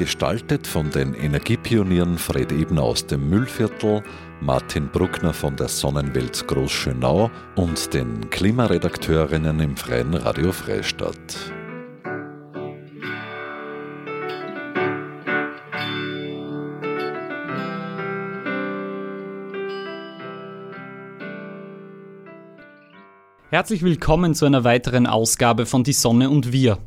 [0.00, 4.02] Gestaltet von den Energiepionieren Fred Ebner aus dem Müllviertel,
[4.40, 11.52] Martin Bruckner von der Sonnenwelt Großschönau und den Klimaredakteurinnen im Freien Radio Freistadt.
[23.50, 26.78] Herzlich willkommen zu einer weiteren Ausgabe von Die Sonne und wir.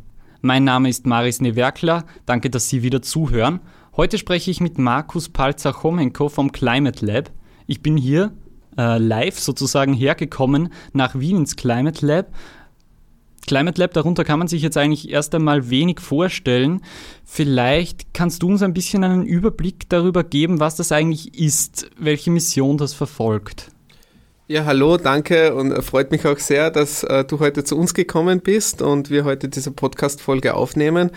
[0.45, 3.61] Mein Name ist Maris Newerkler, danke, dass Sie wieder zuhören.
[3.95, 7.31] Heute spreche ich mit Markus Palzer-Chomenko vom Climate Lab.
[7.65, 8.33] Ich bin hier
[8.77, 12.35] äh, live sozusagen hergekommen nach Wien ins Climate Lab.
[13.47, 16.81] Climate Lab, darunter kann man sich jetzt eigentlich erst einmal wenig vorstellen.
[17.23, 22.31] Vielleicht kannst du uns ein bisschen einen Überblick darüber geben, was das eigentlich ist, welche
[22.31, 23.72] Mission das verfolgt.
[24.53, 28.39] Ja, hallo, danke und freut mich auch sehr, dass äh, du heute zu uns gekommen
[28.39, 31.09] bist und wir heute diese Podcast-Folge aufnehmen.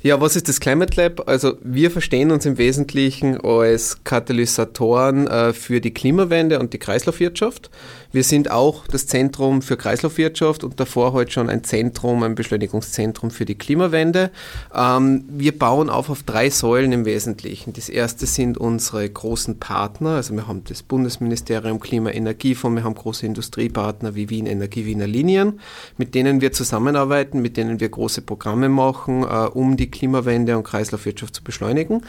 [0.00, 1.28] Ja, was ist das Climate Lab?
[1.28, 7.68] Also wir verstehen uns im Wesentlichen als Katalysatoren äh, für die Klimawende und die Kreislaufwirtschaft.
[8.12, 13.32] Wir sind auch das Zentrum für Kreislaufwirtschaft und davor heute schon ein Zentrum, ein Beschleunigungszentrum
[13.32, 14.30] für die Klimawende.
[14.72, 17.72] Ähm, wir bauen auf auf drei Säulen im Wesentlichen.
[17.72, 20.10] Das erste sind unsere großen Partner.
[20.10, 25.08] Also wir haben das Bundesministerium Klima Energiefonds, wir haben große Industriepartner wie Wien Energie, Wiener
[25.08, 25.58] Linien,
[25.96, 30.64] mit denen wir zusammenarbeiten, mit denen wir große Programme machen, äh, um die Klimawende und
[30.64, 32.02] Kreislaufwirtschaft zu beschleunigen.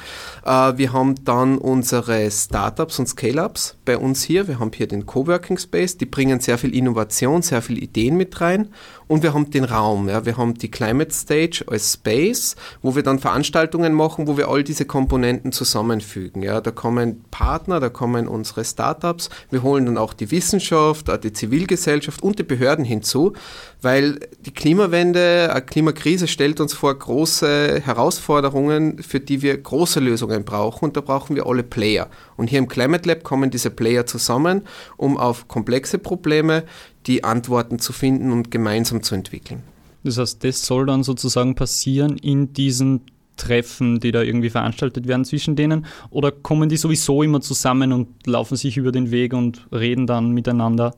[0.46, 4.48] Äh, wir haben dann unsere Startups und Scale-Ups bei uns hier.
[4.48, 8.40] Wir haben hier den Coworking Space die bringen sehr viel Innovation, sehr viele Ideen mit
[8.42, 8.70] rein
[9.08, 13.04] und wir haben den Raum, ja, wir haben die Climate Stage als Space, wo wir
[13.04, 16.44] dann Veranstaltungen machen, wo wir all diese Komponenten zusammenfügen.
[16.44, 16.62] Ja.
[16.62, 22.22] Da kommen Partner, da kommen unsere Startups, wir holen dann auch die Wissenschaft, die Zivilgesellschaft
[22.22, 23.34] und die Behörden hinzu,
[23.82, 30.44] weil die Klimawende, eine Klimakrise stellt uns vor große Herausforderungen, für die wir große Lösungen
[30.44, 32.10] brauchen und da brauchen wir alle Player.
[32.36, 34.64] Und hier im Climate Lab kommen diese Player zusammen,
[34.98, 36.64] um auf komplexe Probleme
[37.06, 39.64] die Antworten zu finden und gemeinsam zu entwickeln.
[40.04, 43.02] Das heißt, das soll dann sozusagen passieren in diesen
[43.40, 45.86] Treffen, die da irgendwie veranstaltet werden zwischen denen?
[46.10, 50.32] Oder kommen die sowieso immer zusammen und laufen sich über den Weg und reden dann
[50.32, 50.94] miteinander?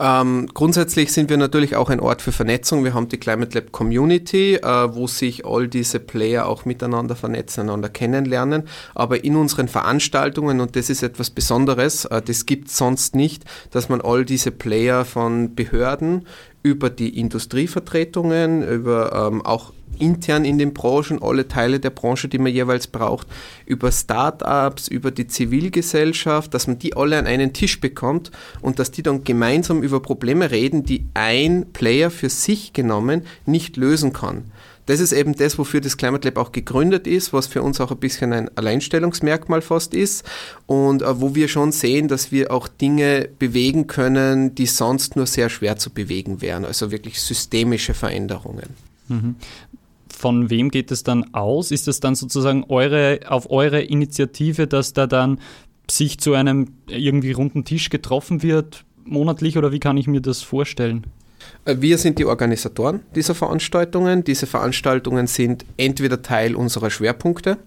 [0.00, 2.84] Ähm, grundsätzlich sind wir natürlich auch ein Ort für Vernetzung.
[2.84, 7.62] Wir haben die Climate Lab Community, äh, wo sich all diese Player auch miteinander vernetzen,
[7.62, 8.68] einander kennenlernen.
[8.94, 13.44] Aber in unseren Veranstaltungen, und das ist etwas Besonderes, äh, das gibt es sonst nicht,
[13.70, 16.26] dass man all diese Player von Behörden
[16.68, 22.38] über die Industrievertretungen, über ähm, auch intern in den Branchen, alle Teile der Branche, die
[22.38, 23.26] man jeweils braucht,
[23.66, 28.30] über Start-ups, über die Zivilgesellschaft, dass man die alle an einen Tisch bekommt
[28.60, 33.76] und dass die dann gemeinsam über Probleme reden, die ein Player für sich genommen nicht
[33.76, 34.44] lösen kann.
[34.88, 37.90] Das ist eben das, wofür das Climate Lab auch gegründet ist, was für uns auch
[37.90, 40.24] ein bisschen ein Alleinstellungsmerkmal fast ist
[40.64, 45.26] und äh, wo wir schon sehen, dass wir auch Dinge bewegen können, die sonst nur
[45.26, 48.70] sehr schwer zu bewegen wären, also wirklich systemische Veränderungen.
[49.08, 49.36] Mhm
[50.10, 51.70] von wem geht es dann aus?
[51.70, 55.38] Ist es dann sozusagen eure, auf eure Initiative, dass da dann
[55.88, 60.42] sich zu einem irgendwie runden Tisch getroffen wird, monatlich oder wie kann ich mir das
[60.42, 61.06] vorstellen?
[61.64, 64.24] Äh, wir sind die Organisatoren dieser Veranstaltungen.
[64.24, 67.58] Diese Veranstaltungen sind entweder Teil unserer Schwerpunkte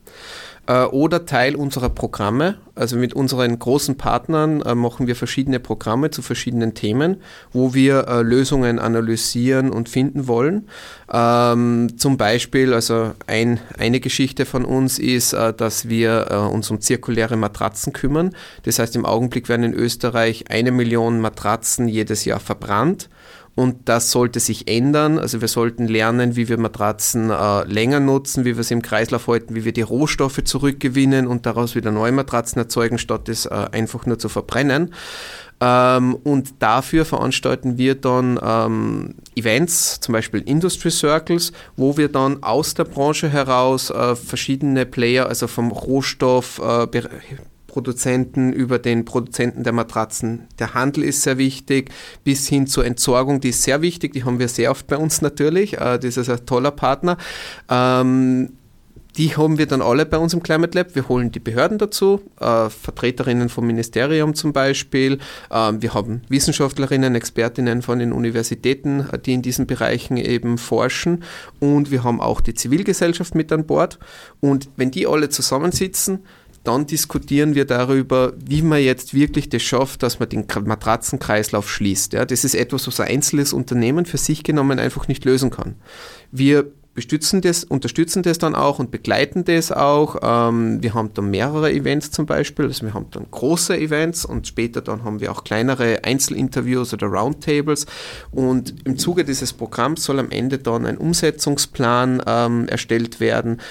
[0.67, 2.57] äh, oder Teil unserer Programme.
[2.73, 7.17] Also mit unseren großen Partnern äh, machen wir verschiedene Programme zu verschiedenen Themen,
[7.51, 10.67] wo wir Lösungen analysieren und finden wollen.
[11.11, 17.35] Ähm, zum Beispiel, also ein, eine Geschichte von uns ist, dass wir uns um zirkuläre
[17.35, 18.35] Matratzen kümmern.
[18.63, 23.09] Das heißt, im Augenblick werden in Österreich eine Million Matratzen jedes Jahr verbrannt.
[23.53, 25.19] Und das sollte sich ändern.
[25.19, 29.27] Also wir sollten lernen, wie wir Matratzen äh, länger nutzen, wie wir sie im Kreislauf
[29.27, 33.49] halten, wie wir die Rohstoffe zurückgewinnen und daraus wieder neue Matratzen erzeugen, statt es äh,
[33.49, 34.93] einfach nur zu verbrennen.
[35.59, 42.41] Ähm, und dafür veranstalten wir dann ähm, Events, zum Beispiel Industry Circles, wo wir dann
[42.41, 46.87] aus der Branche heraus äh, verschiedene Player, also vom Rohstoff, äh,
[47.71, 50.47] Produzenten über den Produzenten der Matratzen.
[50.59, 51.89] Der Handel ist sehr wichtig,
[52.25, 55.21] bis hin zur Entsorgung, die ist sehr wichtig, die haben wir sehr oft bei uns
[55.21, 57.17] natürlich, äh, das ist ein toller Partner.
[57.69, 58.49] Ähm,
[59.17, 60.95] die haben wir dann alle bei uns im Climate Lab.
[60.95, 65.19] Wir holen die Behörden dazu, äh, Vertreterinnen vom Ministerium zum Beispiel.
[65.49, 71.23] Äh, wir haben Wissenschaftlerinnen, Expertinnen von den Universitäten, äh, die in diesen Bereichen eben forschen.
[71.59, 73.99] Und wir haben auch die Zivilgesellschaft mit an Bord.
[74.39, 76.19] Und wenn die alle zusammensitzen,
[76.63, 82.13] dann diskutieren wir darüber, wie man jetzt wirklich das schafft, dass man den Matratzenkreislauf schließt.
[82.13, 85.75] Ja, das ist etwas, was ein einzelnes Unternehmen für sich genommen einfach nicht lösen kann.
[86.31, 90.17] Wir bestützen das, unterstützen das dann auch und begleiten das auch.
[90.21, 94.47] Ähm, wir haben dann mehrere Events zum Beispiel, also wir haben dann große Events und
[94.47, 97.85] später dann haben wir auch kleinere Einzelinterviews oder Roundtables
[98.31, 103.61] und im Zuge dieses Programms soll am Ende dann ein Umsetzungsplan ähm, erstellt werden,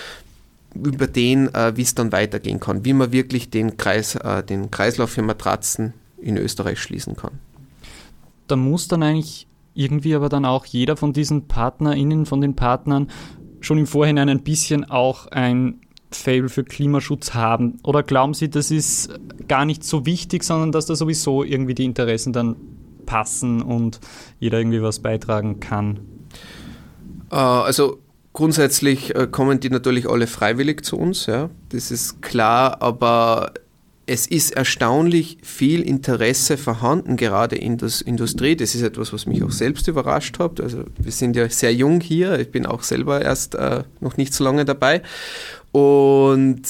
[0.74, 4.70] über den, äh, wie es dann weitergehen kann, wie man wirklich den, Kreis, äh, den
[4.70, 7.38] Kreislauf für Matratzen in Österreich schließen kann.
[8.46, 13.08] Da muss dann eigentlich irgendwie aber dann auch jeder von diesen PartnerInnen, von den Partnern
[13.60, 15.80] schon im Vorhinein ein bisschen auch ein
[16.10, 17.78] Fable für Klimaschutz haben?
[17.84, 19.10] Oder glauben Sie, das ist
[19.48, 22.56] gar nicht so wichtig, sondern dass da sowieso irgendwie die Interessen dann
[23.06, 24.00] passen und
[24.38, 26.00] jeder irgendwie was beitragen kann?
[27.30, 27.98] Äh, also
[28.32, 33.52] Grundsätzlich äh, kommen die natürlich alle freiwillig zu uns, ja, das ist klar, aber
[34.06, 38.56] es ist erstaunlich viel Interesse vorhanden, gerade in der Industrie.
[38.56, 40.60] Das ist etwas, was mich auch selbst überrascht hat.
[40.60, 44.34] Also wir sind ja sehr jung hier, ich bin auch selber erst äh, noch nicht
[44.34, 45.02] so lange dabei.
[45.70, 46.62] Und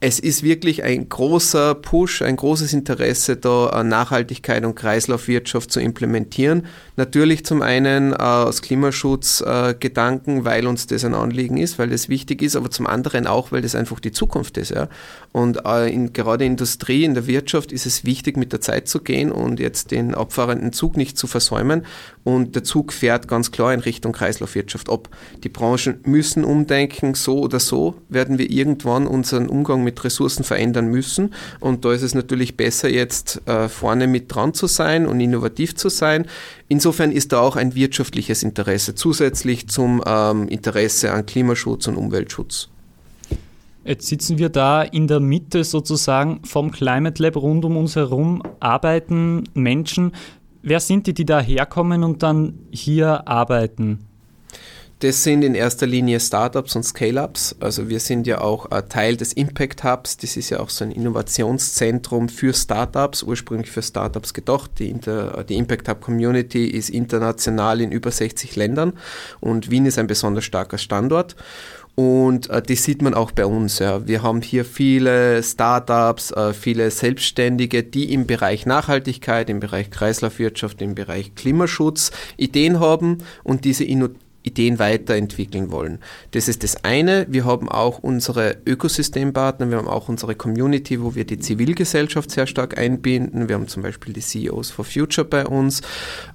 [0.00, 6.66] es ist wirklich ein großer Push, ein großes Interesse da, Nachhaltigkeit und Kreislaufwirtschaft zu implementieren.
[6.98, 12.08] Natürlich zum einen äh, aus Klimaschutzgedanken, äh, weil uns das ein Anliegen ist, weil das
[12.08, 14.70] wichtig ist, aber zum anderen auch, weil das einfach die Zukunft ist.
[14.70, 14.88] Ja?
[15.30, 18.88] Und äh, in, gerade in Industrie, in der Wirtschaft ist es wichtig, mit der Zeit
[18.88, 21.86] zu gehen und jetzt den abfahrenden Zug nicht zu versäumen.
[22.24, 25.08] Und der Zug fährt ganz klar in Richtung Kreislaufwirtschaft ab.
[25.44, 30.88] Die Branchen müssen umdenken, so oder so werden wir irgendwann unseren Umgang mit Ressourcen verändern
[30.88, 31.32] müssen.
[31.60, 35.76] Und da ist es natürlich besser, jetzt äh, vorne mit dran zu sein und innovativ
[35.76, 36.26] zu sein.
[36.68, 42.68] Insofern ist da auch ein wirtschaftliches Interesse zusätzlich zum ähm, Interesse an Klimaschutz und Umweltschutz.
[43.84, 48.42] Jetzt sitzen wir da in der Mitte sozusagen vom Climate Lab rund um uns herum,
[48.60, 50.12] arbeiten Menschen.
[50.60, 54.07] Wer sind die, die da herkommen und dann hier arbeiten?
[55.00, 57.54] Das sind in erster Linie Startups und Scale-Ups.
[57.60, 60.16] Also wir sind ja auch Teil des Impact Hubs.
[60.16, 64.72] Das ist ja auch so ein Innovationszentrum für Startups, ursprünglich für Startups gedacht.
[64.80, 68.94] Die, Inter, die Impact Hub Community ist international in über 60 Ländern
[69.38, 71.36] und Wien ist ein besonders starker Standort.
[71.94, 73.78] Und äh, das sieht man auch bei uns.
[73.78, 74.06] Ja.
[74.06, 80.82] Wir haben hier viele Startups, äh, viele Selbstständige, die im Bereich Nachhaltigkeit, im Bereich Kreislaufwirtschaft,
[80.82, 85.98] im Bereich Klimaschutz Ideen haben und diese Innovationen Ideen weiterentwickeln wollen.
[86.32, 87.26] Das ist das eine.
[87.28, 92.46] Wir haben auch unsere Ökosystempartner, wir haben auch unsere Community, wo wir die Zivilgesellschaft sehr
[92.46, 93.48] stark einbinden.
[93.48, 95.82] Wir haben zum Beispiel die CEOs for Future bei uns.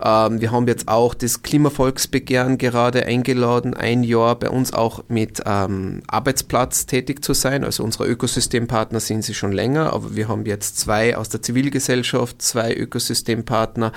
[0.03, 5.41] Ähm, wir haben jetzt auch das Klimavolksbegehren gerade eingeladen, ein Jahr bei uns auch mit
[5.45, 7.63] ähm, Arbeitsplatz tätig zu sein.
[7.63, 12.41] Also unsere Ökosystempartner sind sie schon länger, aber wir haben jetzt zwei aus der Zivilgesellschaft,
[12.41, 13.91] zwei Ökosystempartner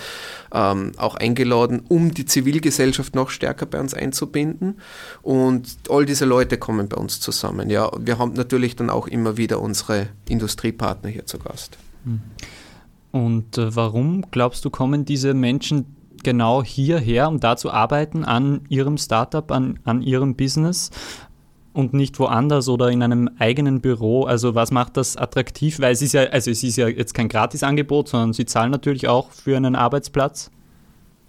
[0.53, 4.81] ähm, auch eingeladen, um die Zivilgesellschaft noch stärker bei uns einzubinden einzubinden.
[5.23, 7.71] Und all diese Leute kommen bei uns zusammen.
[7.71, 11.79] Ja, wir haben natürlich dann auch immer wieder unsere Industriepartner hier zu Gast.
[12.05, 12.21] Hm.
[13.13, 18.63] Und äh, warum glaubst du, kommen diese Menschen genau hierher, um da zu arbeiten an
[18.69, 20.91] ihrem Startup, an, an ihrem Business?
[21.77, 24.25] und nicht woanders oder in einem eigenen Büro?
[24.25, 25.79] Also was macht das attraktiv?
[25.79, 29.09] Weil es ist ja, also es ist ja jetzt kein Gratisangebot, sondern sie zahlen natürlich
[29.09, 30.51] auch für einen Arbeitsplatz.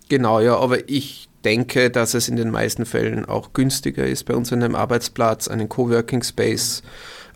[0.07, 4.35] Genau, ja, aber ich denke, dass es in den meisten Fällen auch günstiger ist, bei
[4.35, 6.83] uns an einem Arbeitsplatz einen Coworking Space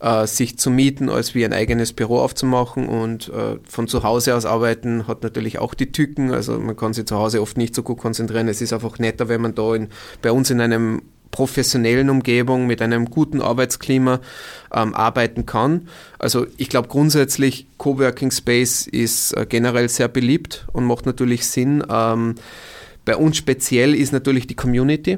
[0.01, 2.89] äh, sich zu mieten, als wie ein eigenes Büro aufzumachen.
[2.89, 6.33] Und äh, von zu Hause aus arbeiten hat natürlich auch die Tücken.
[6.33, 8.49] Also man kann sich zu Hause oft nicht so gut konzentrieren.
[8.49, 9.87] Es ist einfach netter, wenn man da in,
[10.21, 14.19] bei uns in einem professionellen Umgebung mit einem guten Arbeitsklima
[14.73, 15.87] ähm, arbeiten kann.
[16.19, 21.81] Also ich glaube grundsätzlich Coworking Space ist äh, generell sehr beliebt und macht natürlich Sinn.
[21.89, 22.35] Ähm,
[23.05, 25.17] bei uns speziell ist natürlich die Community.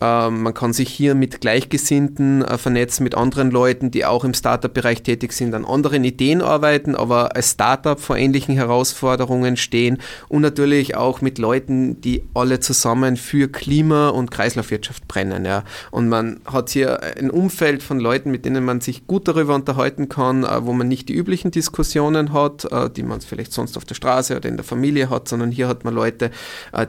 [0.00, 4.32] Ähm, man kann sich hier mit Gleichgesinnten äh, vernetzen, mit anderen Leuten, die auch im
[4.32, 10.40] Startup-Bereich tätig sind, an anderen Ideen arbeiten, aber als Startup vor ähnlichen Herausforderungen stehen und
[10.40, 15.44] natürlich auch mit Leuten, die alle zusammen für Klima- und Kreislaufwirtschaft brennen.
[15.44, 15.64] Ja.
[15.90, 20.08] Und man hat hier ein Umfeld von Leuten, mit denen man sich gut darüber unterhalten
[20.08, 23.84] kann, äh, wo man nicht die üblichen Diskussionen hat, äh, die man vielleicht sonst auf
[23.84, 26.30] der Straße oder in der Familie hat, sondern hier hat man Leute,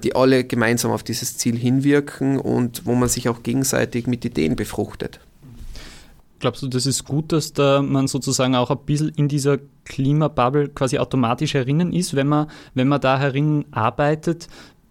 [0.04, 4.24] die alle gemeinsam auf dieses Ziel hinwirken und wo man man sich auch gegenseitig mit
[4.24, 5.20] Ideen befruchtet.
[6.40, 10.70] Glaubst du, das ist gut, dass da man sozusagen auch ein bisschen in dieser Klimabubble
[10.70, 14.48] quasi automatisch herinnen ist, wenn man, wenn man da herin arbeitet?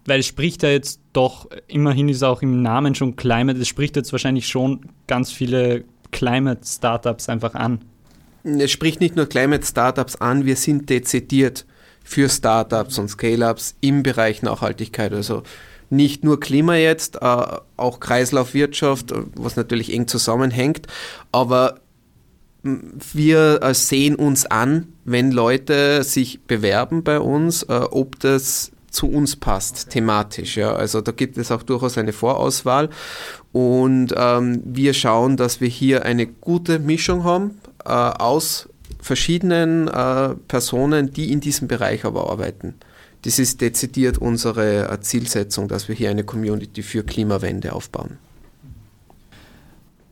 [0.07, 3.97] Weil es spricht ja jetzt doch, immerhin ist auch im Namen schon Climate, es spricht
[3.97, 7.81] jetzt wahrscheinlich schon ganz viele Climate-Startups einfach an.
[8.45, 11.67] Es spricht nicht nur Climate-Startups an, wir sind dezidiert
[12.05, 15.13] für Startups und Scale-Ups im Bereich Nachhaltigkeit.
[15.13, 15.43] Also
[15.91, 20.87] nicht nur Klima jetzt, äh, auch Kreislaufwirtschaft, was natürlich eng zusammenhängt,
[21.33, 21.81] aber
[22.63, 29.09] wir äh, sehen uns an, wenn Leute sich bewerben bei uns, äh, ob das zu
[29.09, 30.57] uns passt, thematisch.
[30.57, 30.75] Ja.
[30.75, 32.91] Also da gibt es auch durchaus eine Vorauswahl
[33.53, 38.69] und ähm, wir schauen, dass wir hier eine gute Mischung haben äh, aus
[39.01, 42.75] verschiedenen äh, Personen, die in diesem Bereich aber arbeiten.
[43.23, 48.19] Das ist dezidiert unsere äh, Zielsetzung, dass wir hier eine Community für Klimawende aufbauen.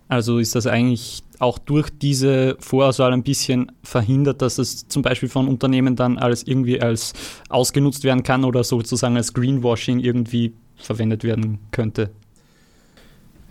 [0.08, 5.28] Also ist das eigentlich auch durch diese Vorauswahl ein bisschen verhindert, dass es zum Beispiel
[5.28, 7.12] von Unternehmen dann als irgendwie als
[7.48, 12.10] ausgenutzt werden kann oder sozusagen als Greenwashing irgendwie verwendet werden könnte?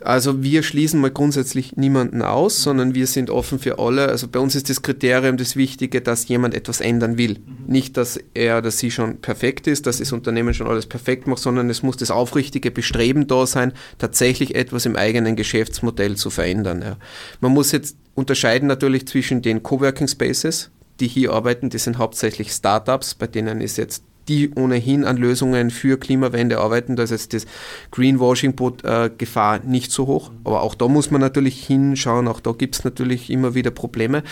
[0.01, 4.09] Also wir schließen mal grundsätzlich niemanden aus, sondern wir sind offen für alle.
[4.09, 7.39] Also bei uns ist das Kriterium das Wichtige, dass jemand etwas ändern will.
[7.39, 7.65] Mhm.
[7.65, 11.41] Nicht, dass er oder sie schon perfekt ist, dass das Unternehmen schon alles perfekt macht,
[11.41, 16.81] sondern es muss das aufrichtige Bestreben da sein, tatsächlich etwas im eigenen Geschäftsmodell zu verändern.
[16.83, 16.97] Ja.
[17.41, 22.51] Man muss jetzt unterscheiden natürlich zwischen den Coworking Spaces, die hier arbeiten, die sind hauptsächlich
[22.51, 26.95] Startups, bei denen ist jetzt die ohnehin an Lösungen für Klimawende arbeiten.
[26.95, 27.45] Da ist jetzt das
[27.91, 30.31] Greenwashing-Gefahr nicht so hoch.
[30.43, 32.27] Aber auch da muss man natürlich hinschauen.
[32.27, 34.23] Auch da gibt es natürlich immer wieder Probleme.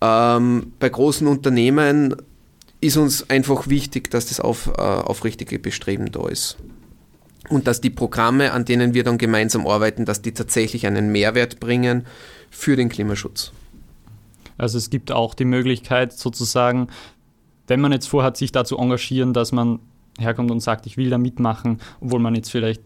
[0.00, 2.16] Ähm, bei großen Unternehmen
[2.80, 6.56] ist uns einfach wichtig, dass das auf, äh, aufrichtige Bestreben da ist.
[7.48, 11.60] Und dass die Programme, an denen wir dann gemeinsam arbeiten, dass die tatsächlich einen Mehrwert
[11.60, 12.06] bringen
[12.50, 13.52] für den Klimaschutz.
[14.58, 16.88] Also es gibt auch die Möglichkeit sozusagen,
[17.66, 19.80] wenn man jetzt vorhat, sich da zu engagieren, dass man
[20.18, 22.82] herkommt und sagt, ich will da mitmachen, obwohl man jetzt vielleicht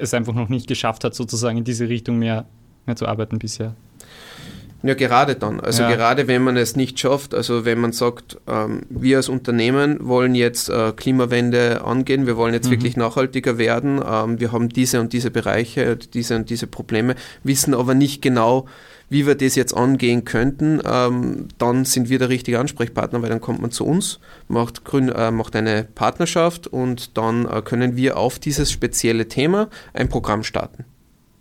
[0.00, 2.44] es einfach noch nicht geschafft hat, sozusagen in diese Richtung mehr,
[2.86, 3.74] mehr zu arbeiten bisher.
[4.82, 5.60] Ja, gerade dann.
[5.60, 5.90] Also ja.
[5.94, 10.34] gerade wenn man es nicht schafft, also wenn man sagt, ähm, wir als Unternehmen wollen
[10.34, 12.72] jetzt äh, Klimawende angehen, wir wollen jetzt mhm.
[12.72, 17.74] wirklich nachhaltiger werden, ähm, wir haben diese und diese Bereiche, diese und diese Probleme, wissen
[17.74, 18.66] aber nicht genau,
[19.10, 23.40] wie wir das jetzt angehen könnten, ähm, dann sind wir der richtige Ansprechpartner, weil dann
[23.40, 28.16] kommt man zu uns, macht, grün, äh, macht eine Partnerschaft und dann äh, können wir
[28.16, 30.84] auf dieses spezielle Thema ein Programm starten.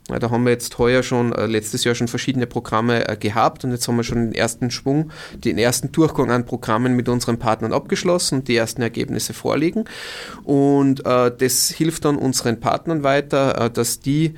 [0.10, 3.64] Ja, da haben wir jetzt heuer schon, äh, letztes Jahr schon verschiedene Programme äh, gehabt
[3.64, 7.38] und jetzt haben wir schon den ersten Schwung, den ersten Durchgang an Programmen mit unseren
[7.38, 9.86] Partnern abgeschlossen und die ersten Ergebnisse vorliegen.
[10.44, 14.34] Und äh, das hilft dann unseren Partnern weiter, äh, dass die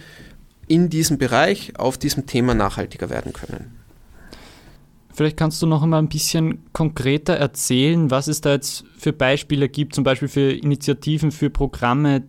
[0.67, 3.77] in diesem Bereich auf diesem Thema nachhaltiger werden können.
[5.13, 9.67] Vielleicht kannst du noch einmal ein bisschen konkreter erzählen, was es da jetzt für Beispiele
[9.67, 12.23] gibt, zum Beispiel für Initiativen, für Programme,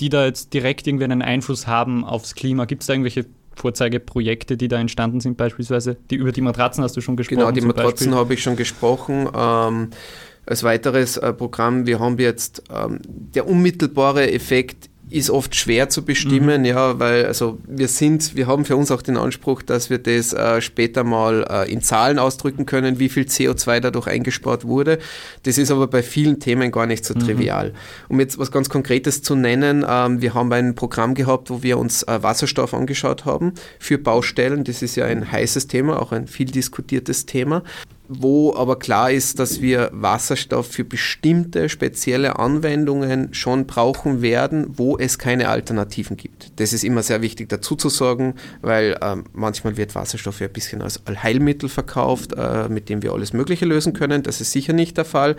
[0.00, 2.64] die da jetzt direkt irgendwie einen Einfluss haben aufs Klima.
[2.64, 5.96] Gibt es da irgendwelche Vorzeigeprojekte, die da entstanden sind, beispielsweise?
[6.10, 7.38] Die, über die Matratzen hast du schon gesprochen.
[7.38, 9.28] Genau, die Matratzen habe ich schon gesprochen.
[9.32, 9.90] Ähm,
[10.46, 16.04] als weiteres äh, Programm, wir haben jetzt ähm, der unmittelbare Effekt ist oft schwer zu
[16.04, 16.66] bestimmen, mhm.
[16.66, 20.32] ja, weil also wir sind, wir haben für uns auch den Anspruch, dass wir das
[20.32, 24.98] äh, später mal äh, in Zahlen ausdrücken können, wie viel CO2 dadurch eingespart wurde.
[25.44, 27.20] Das ist aber bei vielen Themen gar nicht so mhm.
[27.20, 27.74] trivial.
[28.08, 31.78] Um jetzt was ganz Konkretes zu nennen, ähm, wir haben ein Programm gehabt, wo wir
[31.78, 34.64] uns äh, Wasserstoff angeschaut haben für Baustellen.
[34.64, 37.62] Das ist ja ein heißes Thema, auch ein viel diskutiertes Thema
[38.06, 44.98] wo aber klar ist, dass wir Wasserstoff für bestimmte spezielle Anwendungen schon brauchen werden, wo
[44.98, 46.52] es keine Alternativen gibt.
[46.60, 50.52] Das ist immer sehr wichtig dazu zu sagen, weil ähm, manchmal wird Wasserstoff ja ein
[50.52, 54.22] bisschen als Allheilmittel verkauft, äh, mit dem wir alles Mögliche lösen können.
[54.22, 55.36] Das ist sicher nicht der Fall.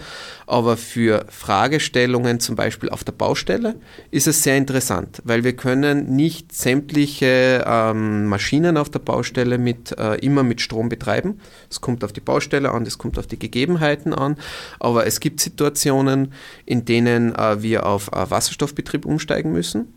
[0.48, 3.76] Aber für Fragestellungen zum Beispiel auf der Baustelle
[4.10, 9.96] ist es sehr interessant, weil wir können nicht sämtliche ähm, Maschinen auf der Baustelle mit,
[10.00, 11.40] äh, immer mit Strom betreiben.
[11.70, 14.38] Es kommt auf die Baustelle Baustelle an, das kommt auf die Gegebenheiten an.
[14.80, 16.34] Aber es gibt Situationen,
[16.66, 19.94] in denen äh, wir auf äh, Wasserstoffbetrieb umsteigen müssen.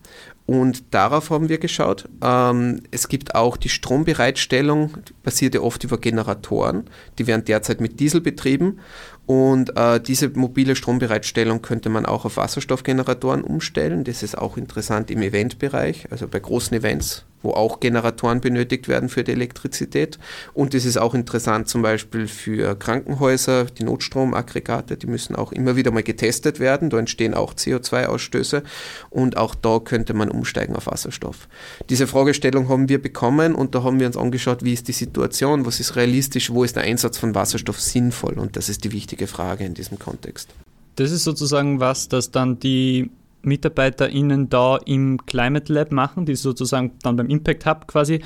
[0.47, 2.09] Und darauf haben wir geschaut.
[2.23, 6.85] Ähm, es gibt auch die Strombereitstellung, basiert ja oft über Generatoren.
[7.19, 8.81] Die werden derzeit mit Diesel betrieben.
[9.27, 14.05] Und äh, diese mobile Strombereitstellung könnte man auch auf Wasserstoffgeneratoren umstellen.
[14.05, 16.11] Das ist auch interessant im Eventbereich.
[16.11, 20.19] Also bei großen Events wo auch Generatoren benötigt werden für die Elektrizität.
[20.55, 25.77] Und es ist auch interessant zum Beispiel für Krankenhäuser, die Notstromaggregate, die müssen auch immer
[25.77, 26.91] wieder mal getestet werden.
[26.91, 28.63] Da entstehen auch CO2-Ausstöße
[29.11, 31.49] und auch da könnte man umsteigen auf Wasserstoff.
[31.89, 35.67] Diese Fragestellung haben wir bekommen und da haben wir uns angeschaut, wie ist die Situation,
[35.67, 39.27] was ist realistisch, wo ist der Einsatz von Wasserstoff sinnvoll und das ist die wichtige
[39.27, 40.51] Frage in diesem Kontext.
[40.97, 43.11] Das ist sozusagen was, das dann die
[43.43, 48.21] MitarbeiterInnen da im Climate Lab machen, die sozusagen dann beim Impact Hub quasi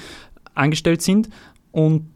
[0.54, 1.28] angestellt sind
[1.70, 2.08] und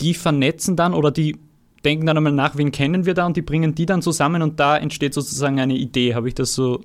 [0.00, 1.36] die vernetzen dann oder die
[1.84, 4.58] denken dann einmal nach, wen kennen wir da und die bringen die dann zusammen und
[4.58, 6.14] da entsteht sozusagen eine Idee.
[6.14, 6.80] Habe ich das so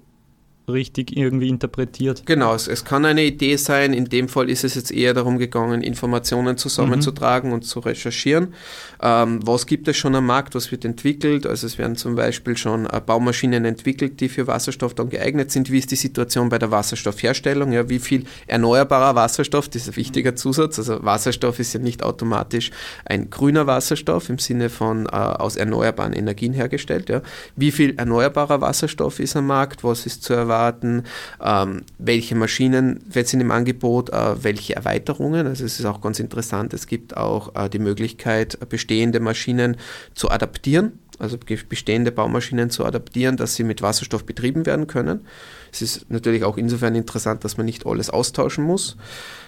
[0.70, 2.24] richtig irgendwie interpretiert.
[2.26, 3.94] Genau, es, es, kann eine Idee sein.
[3.94, 7.56] In dem Fall ist es jetzt eher darum gegangen, Informationen zusammenzutragen mhm.
[7.56, 8.54] und zu recherchieren.
[9.02, 10.56] Ähm, was gibt es schon am Markt?
[10.56, 11.46] Was wird entwickelt?
[11.46, 15.72] Also es werden zum Beispiel schon äh, Baumaschinen entwickelt, die für Wasserstoff dann geeignet sind.
[15.72, 17.72] Wie ist die Situation bei der Wasserstoffherstellung?
[17.72, 19.70] Ja, wie viel erneuerbarer Wasserstoff?
[19.70, 20.78] Das ist ein wichtiger Zusatz.
[20.80, 22.72] Also Wasserstoff ist ja nicht automatisch
[23.06, 27.10] ein grüner Wasserstoff im Sinne von äh, aus erneuerbaren Energien hergestellt.
[27.10, 27.22] Ja.
[27.56, 29.84] Wie viel erneuerbarer Wasserstoff ist am Markt?
[29.84, 30.59] Was ist zu erwarten?
[30.60, 31.04] Daten,
[31.42, 35.48] ähm, welche Maschinen sind im Angebot, äh, welche Erweiterungen.
[35.48, 39.78] Also es ist auch ganz interessant, es gibt auch äh, die Möglichkeit, bestehende Maschinen
[40.14, 45.26] zu adaptieren, also bestehende Baumaschinen zu adaptieren, dass sie mit Wasserstoff betrieben werden können.
[45.72, 48.98] Es ist natürlich auch insofern interessant, dass man nicht alles austauschen muss.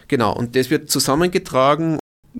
[0.08, 1.98] Genau, und das wird zusammengetragen.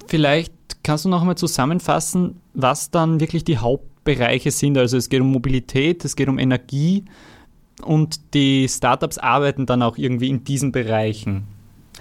[0.08, 4.78] Vielleicht kannst du noch einmal zusammenfassen, was dann wirklich die Hauptbereiche sind.
[4.78, 7.06] Also es geht um Mobilität, es geht um Energie,
[7.82, 11.44] und die Startups arbeiten dann auch irgendwie in diesen Bereichen.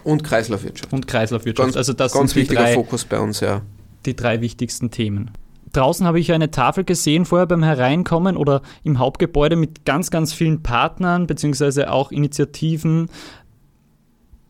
[0.04, 0.92] Und Kreislaufwirtschaft.
[0.92, 1.66] Und Kreislaufwirtschaft.
[1.66, 3.62] Ganz, also das ganz sind wichtiger drei, Fokus bei uns, ja.
[4.06, 5.30] Die drei wichtigsten Themen.
[5.72, 10.32] Draußen habe ich eine Tafel gesehen, vorher beim Hereinkommen oder im Hauptgebäude mit ganz, ganz
[10.32, 13.08] vielen Partnern beziehungsweise auch Initiativen.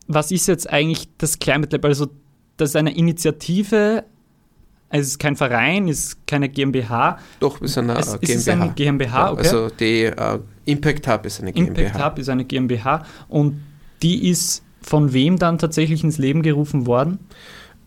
[0.06, 1.84] Was ist jetzt eigentlich das Climate Lab?
[1.84, 2.08] Also,
[2.56, 4.04] das ist eine Initiative,
[4.90, 7.18] es ist kein Verein, es ist keine GmbH.
[7.38, 8.35] Doch, es ist eine es, GmbH.
[8.35, 9.40] Ist eine GmbH, okay.
[9.40, 11.82] Also die uh, Impact Hub ist eine GmbH.
[11.82, 13.62] Impact Hub ist eine GmbH und
[14.02, 17.20] die ist von wem dann tatsächlich ins Leben gerufen worden?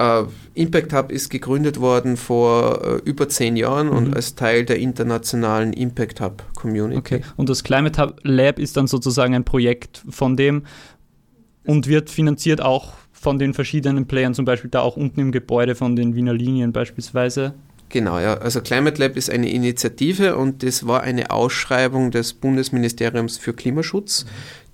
[0.01, 3.97] Uh, Impact Hub ist gegründet worden vor uh, über zehn Jahren mhm.
[3.97, 6.97] und als Teil der internationalen Impact Hub Community.
[6.97, 10.63] Okay, und das Climate Hub Lab ist dann sozusagen ein Projekt von dem
[11.65, 15.75] und wird finanziert auch von den verschiedenen Playern, zum Beispiel da auch unten im Gebäude
[15.75, 17.53] von den Wiener Linien beispielsweise?
[17.87, 18.35] Genau, ja.
[18.35, 24.25] Also Climate Lab ist eine Initiative und das war eine Ausschreibung des Bundesministeriums für Klimaschutz,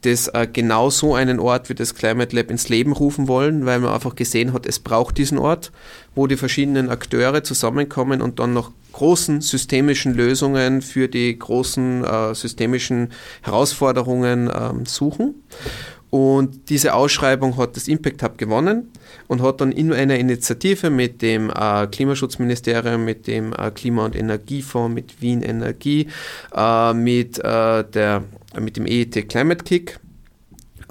[0.01, 3.79] das äh, genau so einen Ort wie das Climate Lab ins Leben rufen wollen, weil
[3.79, 5.71] man einfach gesehen hat, es braucht diesen Ort,
[6.15, 12.33] wo die verschiedenen Akteure zusammenkommen und dann nach großen systemischen Lösungen für die großen äh,
[12.33, 13.09] systemischen
[13.41, 15.43] Herausforderungen äh, suchen.
[16.09, 18.91] Und diese Ausschreibung hat das Impact Hub gewonnen
[19.27, 24.15] und hat dann in einer Initiative mit dem äh, Klimaschutzministerium, mit dem äh, Klima- und
[24.15, 26.07] Energiefonds, mit Wien Energie,
[26.55, 28.23] äh, mit, äh, der,
[28.59, 29.99] mit dem EET Climate Kick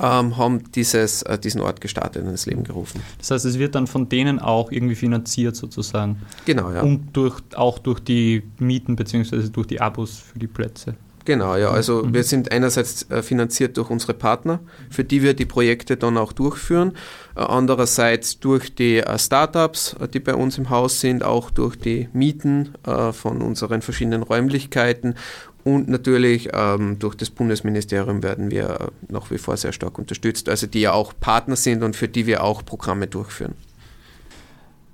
[0.01, 3.03] ähm, haben dieses, äh, diesen Ort gestartet und ins Leben gerufen.
[3.19, 6.23] Das heißt, es wird dann von denen auch irgendwie finanziert sozusagen.
[6.45, 6.83] Genau, ja.
[6.83, 9.49] Und durch, auch durch die Mieten bzw.
[9.49, 10.95] durch die Abos für die Plätze.
[11.29, 11.71] Genau, ja.
[11.71, 12.14] Also mhm.
[12.14, 16.33] wir sind einerseits äh, finanziert durch unsere Partner, für die wir die Projekte dann auch
[16.33, 16.95] durchführen.
[17.37, 22.09] Äh, andererseits durch die äh, Startups, die bei uns im Haus sind, auch durch die
[22.14, 22.71] Mieten
[23.12, 25.17] von unseren verschiedenen Räumlichkeiten
[25.64, 30.67] und natürlich ähm, durch das Bundesministerium werden wir nach wie vor sehr stark unterstützt, also
[30.67, 33.55] die ja auch Partner sind und für die wir auch Programme durchführen.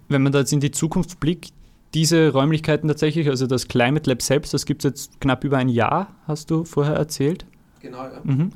[0.09, 1.53] Wenn man da jetzt in die Zukunft blickt,
[1.95, 5.69] diese Räumlichkeiten tatsächlich, also das Climate Lab selbst, das gibt es jetzt knapp über ein
[5.69, 7.47] Jahr, hast du vorher erzählt.
[7.81, 8.21] Genau, ja.
[8.25, 8.51] Mhm.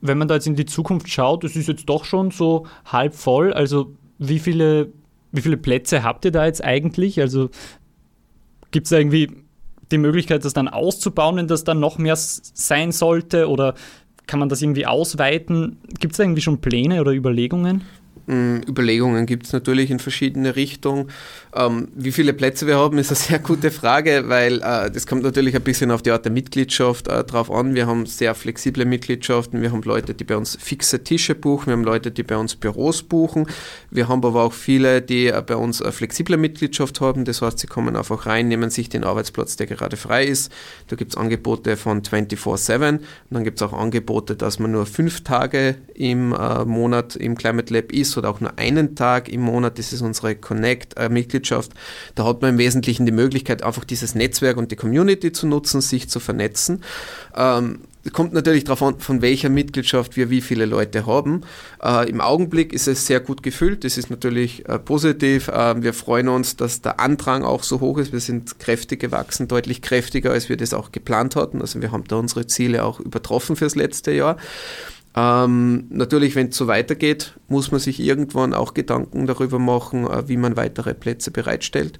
[0.00, 3.14] Wenn man da jetzt in die Zukunft schaut, das ist jetzt doch schon so halb
[3.14, 3.52] voll.
[3.52, 4.92] Also wie viele,
[5.32, 7.20] wie viele Plätze habt ihr da jetzt eigentlich?
[7.20, 7.50] Also
[8.70, 9.30] gibt es da irgendwie
[9.90, 13.48] die Möglichkeit, das dann auszubauen, wenn das dann noch mehr sein sollte?
[13.48, 13.74] Oder
[14.26, 15.78] kann man das irgendwie ausweiten?
[15.98, 17.82] Gibt es da irgendwie schon Pläne oder Überlegungen?
[18.28, 21.10] Hm, Überlegungen gibt es natürlich in verschiedene Richtungen.
[21.54, 25.22] Ähm, wie viele Plätze wir haben, ist eine sehr gute Frage, weil äh, das kommt
[25.22, 27.74] natürlich ein bisschen auf die Art der Mitgliedschaft äh, drauf an.
[27.74, 29.62] Wir haben sehr flexible Mitgliedschaften.
[29.62, 31.68] Wir haben Leute, die bei uns fixe Tische buchen.
[31.68, 33.46] Wir haben Leute, die bei uns Büros buchen.
[33.90, 37.24] Wir haben aber auch viele, die äh, bei uns eine flexible Mitgliedschaft haben.
[37.24, 40.52] Das heißt, sie kommen einfach rein, nehmen sich den Arbeitsplatz, der gerade frei ist.
[40.88, 42.88] Da gibt es Angebote von 24-7.
[42.88, 47.34] Und dann gibt es auch Angebote, dass man nur fünf Tage im äh, Monat im
[47.34, 51.72] Climate Lab ist oder auch nur einen Tag im Monat, das ist unsere Connect-Mitgliedschaft,
[52.14, 55.80] da hat man im Wesentlichen die Möglichkeit, einfach dieses Netzwerk und die Community zu nutzen,
[55.80, 56.82] sich zu vernetzen.
[57.34, 57.80] Ähm,
[58.12, 61.42] kommt natürlich darauf an, von welcher Mitgliedschaft wir wie viele Leute haben.
[61.82, 65.48] Äh, Im Augenblick ist es sehr gut gefüllt, das ist natürlich äh, positiv.
[65.48, 68.12] Äh, wir freuen uns, dass der Andrang auch so hoch ist.
[68.12, 71.60] Wir sind kräftig gewachsen, deutlich kräftiger, als wir das auch geplant hatten.
[71.60, 74.36] Also wir haben da unsere Ziele auch übertroffen fürs letzte Jahr.
[75.16, 80.28] Ähm, natürlich, wenn es so weitergeht, muss man sich irgendwann auch Gedanken darüber machen, äh,
[80.28, 81.98] wie man weitere Plätze bereitstellt.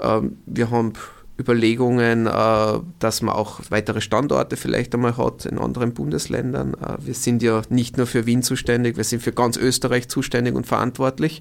[0.00, 0.92] Ähm, wir haben
[1.40, 6.74] Überlegungen, äh, dass man auch weitere Standorte vielleicht einmal hat in anderen Bundesländern.
[6.74, 10.54] Äh, wir sind ja nicht nur für Wien zuständig, wir sind für ganz Österreich zuständig
[10.54, 11.40] und verantwortlich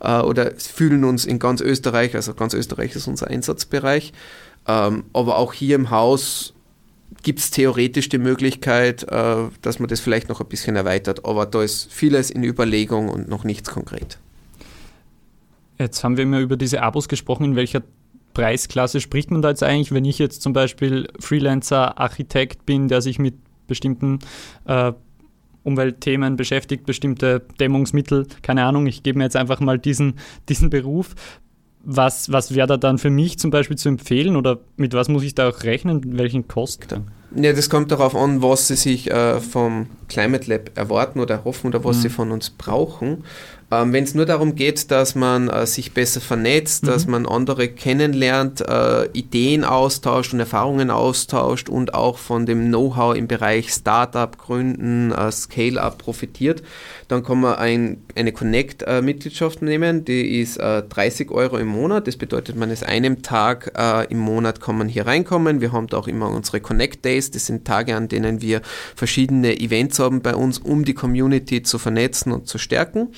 [0.00, 4.12] äh, oder fühlen uns in ganz Österreich, also ganz Österreich ist unser Einsatzbereich.
[4.66, 6.52] Ähm, aber auch hier im Haus
[7.22, 11.24] gibt es theoretisch die Möglichkeit, dass man das vielleicht noch ein bisschen erweitert.
[11.24, 14.18] Aber da ist vieles in Überlegung und noch nichts konkret.
[15.78, 17.44] Jetzt haben wir immer über diese Abos gesprochen.
[17.44, 17.82] In welcher
[18.34, 23.00] Preisklasse spricht man da jetzt eigentlich, wenn ich jetzt zum Beispiel Freelancer, Architekt bin, der
[23.00, 23.34] sich mit
[23.66, 24.18] bestimmten
[24.66, 24.92] äh,
[25.62, 30.14] Umweltthemen beschäftigt, bestimmte Dämmungsmittel, keine Ahnung, ich gebe mir jetzt einfach mal diesen,
[30.48, 31.14] diesen Beruf.
[31.84, 35.22] Was, was wäre da dann für mich zum Beispiel zu empfehlen oder mit was muss
[35.22, 37.10] ich da auch rechnen, welchen Kosten?
[37.34, 41.68] Ja, das kommt darauf an, was Sie sich äh, vom Climate Lab erwarten oder hoffen
[41.68, 42.02] oder was mhm.
[42.02, 43.24] Sie von uns brauchen.
[43.70, 46.86] Ähm, Wenn es nur darum geht, dass man äh, sich besser vernetzt, mhm.
[46.86, 53.14] dass man andere kennenlernt, äh, Ideen austauscht und Erfahrungen austauscht und auch von dem Know-how
[53.14, 56.62] im Bereich Startup, Gründen, äh, Scale-up profitiert,
[57.08, 62.06] dann kann man ein, eine Connect-Mitgliedschaft nehmen, die ist 30 äh, Euro im Monat.
[62.06, 65.60] Das bedeutet, man ist einem Tag äh, im Monat kann man hier reinkommen.
[65.60, 67.30] Wir haben da auch immer unsere Connect Days.
[67.30, 68.62] Das sind Tage, an denen wir
[68.96, 73.08] verschiedene Events haben bei uns, um die Community zu vernetzen und zu stärken.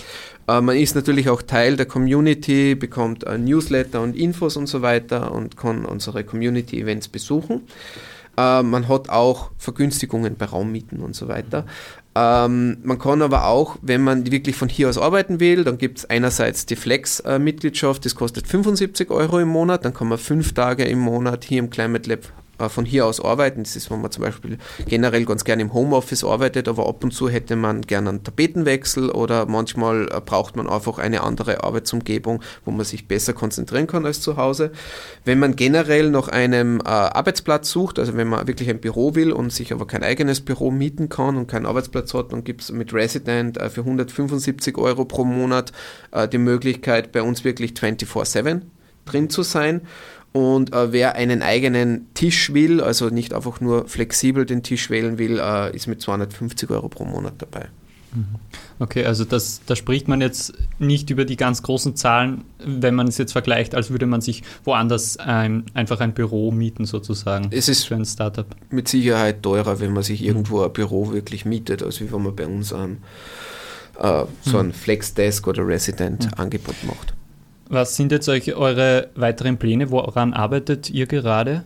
[0.51, 5.33] Äh, man ist natürlich auch Teil der Community, bekommt Newsletter und Infos und so weiter
[5.33, 7.63] und kann unsere Community-Events besuchen.
[8.37, 11.67] Äh, man hat auch Vergünstigungen bei Raummieten und so weiter.
[12.15, 15.99] Ähm, man kann aber auch, wenn man wirklich von hier aus arbeiten will, dann gibt
[15.99, 20.85] es einerseits die Flex-Mitgliedschaft, das kostet 75 Euro im Monat, dann kann man fünf Tage
[20.85, 22.31] im Monat hier im Climate Lab äh,
[22.69, 23.63] von hier aus arbeiten.
[23.63, 27.13] Das ist, wenn man zum Beispiel generell ganz gerne im Homeoffice arbeitet, aber ab und
[27.13, 32.43] zu hätte man gerne einen Tapetenwechsel oder manchmal äh, braucht man einfach eine andere Arbeitsumgebung,
[32.65, 34.73] wo man sich besser konzentrieren kann als zu Hause.
[35.25, 39.33] Wenn man generell nach einem äh, Arbeitsplatz sucht, also wenn man wirklich ein Büro will
[39.33, 42.73] und sich aber kein eigenes Büro mieten kann und keinen Arbeitsplatz hat, dann gibt es
[42.73, 45.73] mit Resident äh, für 175 Euro pro Monat
[46.13, 48.63] äh, die Möglichkeit, bei uns wirklich 24-7
[49.05, 49.83] drin zu sein.
[50.33, 55.19] Und äh, wer einen eigenen Tisch will, also nicht einfach nur flexibel den Tisch wählen
[55.19, 57.69] will, äh, ist mit 250 Euro pro Monat dabei.
[58.15, 58.37] Mhm.
[58.79, 63.09] Okay, also das, da spricht man jetzt nicht über die ganz großen Zahlen, wenn man
[63.09, 67.49] es jetzt vergleicht, als würde man sich woanders ein, einfach ein Büro mieten sozusagen.
[67.51, 68.47] Es ist für ein Startup.
[68.71, 72.35] Mit Sicherheit teurer, wenn man sich irgendwo ein Büro wirklich mietet, als wie wenn man
[72.35, 72.99] bei uns ein,
[73.99, 74.73] äh, so ein mhm.
[74.73, 77.15] Flexdesk oder Resident-Angebot macht.
[77.73, 79.93] Was sind jetzt eure weiteren Pläne?
[79.93, 81.63] Woran arbeitet ihr gerade?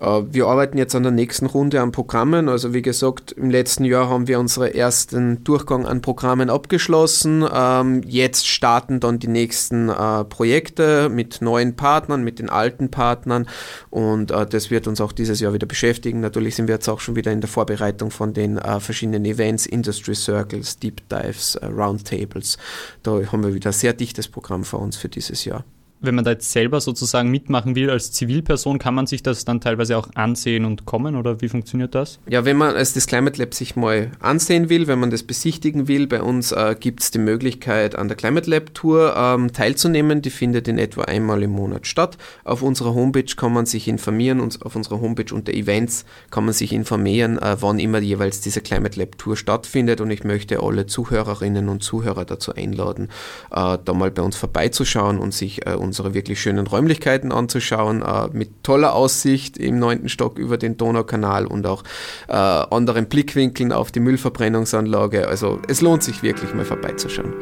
[0.00, 2.48] Äh, wir arbeiten jetzt an der nächsten Runde an Programmen.
[2.48, 7.44] Also wie gesagt, im letzten Jahr haben wir unseren ersten Durchgang an Programmen abgeschlossen.
[7.52, 13.46] Ähm, jetzt starten dann die nächsten äh, Projekte mit neuen Partnern, mit den alten Partnern
[13.90, 16.20] und äh, das wird uns auch dieses Jahr wieder beschäftigen.
[16.20, 20.14] Natürlich sind wir jetzt auch schon wieder in der Vorbereitung von den verschiedenen Events, Industry
[20.14, 22.58] Circles, Deep Dives, Roundtables.
[23.02, 25.64] Da haben wir wieder ein sehr dichtes Programm vor uns für dieses Jahr
[26.00, 29.60] wenn man da jetzt selber sozusagen mitmachen will als Zivilperson, kann man sich das dann
[29.60, 32.20] teilweise auch ansehen und kommen oder wie funktioniert das?
[32.28, 35.88] Ja, wenn man als das Climate Lab sich mal ansehen will, wenn man das besichtigen
[35.88, 40.22] will, bei uns äh, gibt es die Möglichkeit, an der Climate Lab Tour ähm, teilzunehmen.
[40.22, 42.16] Die findet in etwa einmal im Monat statt.
[42.44, 46.54] Auf unserer Homepage kann man sich informieren und auf unserer Homepage unter Events kann man
[46.54, 50.86] sich informieren, äh, wann immer jeweils diese Climate Lab Tour stattfindet und ich möchte alle
[50.86, 53.08] Zuhörerinnen und Zuhörer dazu einladen,
[53.50, 58.28] äh, da mal bei uns vorbeizuschauen und sich äh, unsere wirklich schönen Räumlichkeiten anzuschauen, äh,
[58.32, 61.82] mit toller Aussicht im neunten Stock über den Donaukanal und auch
[62.28, 65.26] äh, anderen Blickwinkeln auf die Müllverbrennungsanlage.
[65.26, 67.34] Also es lohnt sich wirklich mal vorbeizuschauen.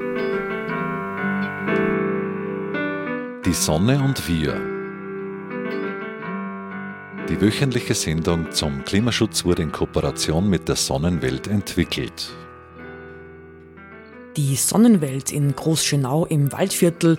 [3.44, 4.58] Die Sonne und wir.
[7.28, 12.30] Die wöchentliche Sendung zum Klimaschutz wurde in Kooperation mit der Sonnenwelt entwickelt.
[14.38, 17.18] Die Sonnenwelt in Großschönau im Waldviertel